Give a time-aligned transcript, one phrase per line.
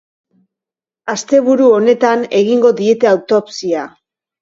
[1.13, 3.89] Asteburu honetan egingo diete autopsia.